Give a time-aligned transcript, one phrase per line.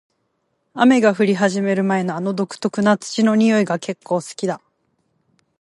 [0.73, 4.59] 雨が降り始める前の、あの独特な土の匂いが結構好きだ。